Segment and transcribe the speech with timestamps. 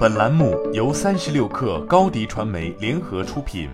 [0.00, 3.68] 本栏目由三十六氪高低传媒联合出品。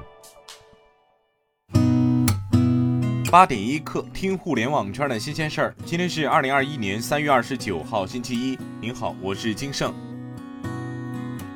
[3.31, 5.77] 八点一刻，听互联网圈的新鲜事儿。
[5.85, 8.59] 今天是二零二一年三月二十九号，星期一。
[8.81, 9.95] 您好，我是金盛。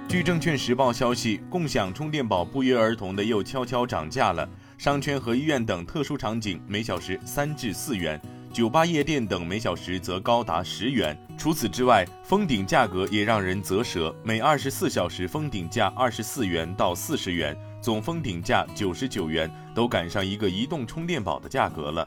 [0.09, 4.49] 据证券时报消息，共享充电宝不约而同的又悄悄涨价了。
[4.79, 8.23] 商圈和医院等特殊场景每小时三至四元。
[8.53, 11.17] 酒吧、夜店等每小时则高达十元。
[11.39, 22.07] 除此之外，封顶价格也让人啧舌，每二十四小时封顶价二十四元到四十元，总封顶价九十九元，都赶上一个移动充电宝的价格了。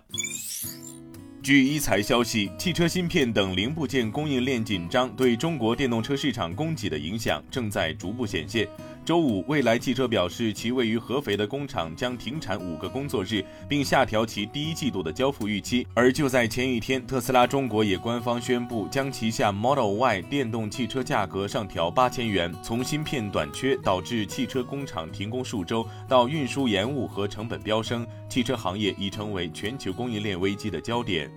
[1.44, 8.66] 据一财消息，汽车芯片等零部件供应链紧张对中国电动车市场供给的影响正在逐步显现。
[9.04, 15.86] 周五，蔚来汽车表示，其位于合肥的工厂将停产五个工作日，并下调其第一季度的交付预期。
[15.94, 22.56] 而就在前一天，特斯拉中国也官方宣布，将旗下 Model Y 电动汽车价格上调八千元。
[22.64, 31.30] 从芯片短缺导致汽车工厂停工数周，到运输延误和成本飙升，汽车行业已成为全球供应链危机的焦点。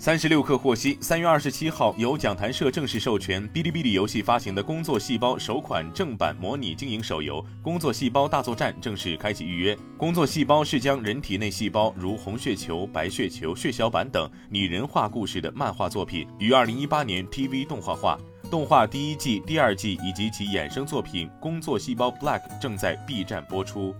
[0.00, 9.74] 三十六氪获悉，三月二十七号，由讲谈社正式授权哔哩哔哩游戏发行的《工作细胞》首款正版模拟经营手游《工作细胞大作战》正式开启预约。
[9.98, 18.18] 《工作细胞》是将人体内细胞如红血球、白血球、血小板等拟人化故事的漫画作品，于二零一八年 TV 动画化。
[18.50, 23.94] 动画第一季、第二季以及其衍生作品《工作细胞 Black》正在 B 站播出。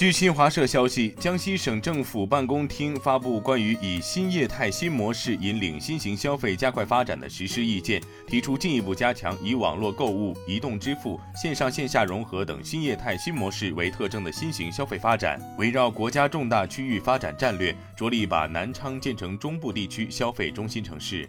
[0.00, 21.28] 据新华社消息，江西省政府办公厅发布关于以新业态新模式引领新型消费加快发展的实施意见，提出进一步加强以网络购物、移动支付、线上线下融合等新业态新模式为特征的新型消费发展，围绕国家重大区域发展战略，着力把南昌建成中部地区消费中心城市。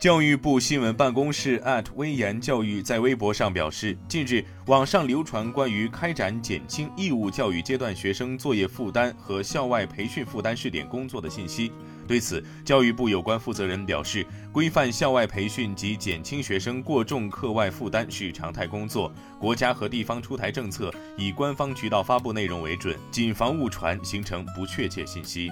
[0.00, 1.60] 教育部新闻办公室
[1.96, 11.72] 威严教育在微博上表示，近日网上流传关于开展减轻义务教育阶段学生作业负担和校外培训负担试点工作的信息。
[12.06, 25.50] 对此，教育部有关负责人表示，规范校外培训及减轻学生过重课外负担是常态工作，国家和地方出台政策以官方渠道发布内容为准，谨防误传，形成不确切信息。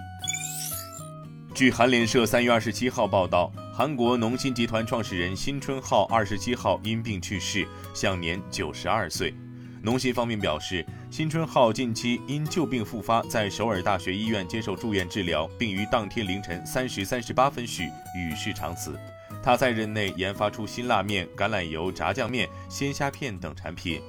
[1.52, 9.34] 据韩联社三月二十七号报道，韩国农心集团创始人辛春浩二十七号因病去世，享年九十二岁。
[9.82, 17.82] 农心方面表示，辛春浩近期因旧病复发，在首尔大学医院接受住院治疗，并于当天凌晨三时三十八分许
[18.16, 18.98] 与世长辞。
[19.42, 24.00] 他在任内研发出辛辣面、橄榄油炸酱面、鲜虾片等产品。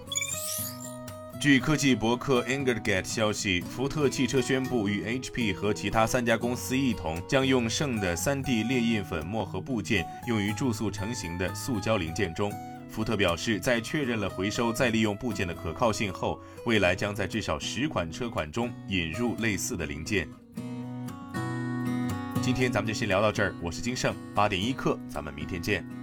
[1.39, 12.51] 据科技博客 Engadget 消息，福特汽车宣布与 HP 和其他三家公司一同，将用剩的 3D 列印粉末和部件用于注塑成型的塑胶零件中。
[12.89, 20.27] 福特表示，在确认了回收再利用部件的可靠性后，未来将在至少十款车款中引入类似的零件。
[22.41, 25.96] 今天咱们就先聊到这儿，我是金盛，八点一刻，咱们明天见。